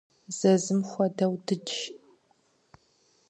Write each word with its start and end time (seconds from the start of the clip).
Зэзым 0.37 0.81
хуэдэу 0.89 1.33
дыдж. 1.45 1.75